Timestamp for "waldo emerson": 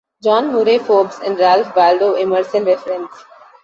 1.75-2.65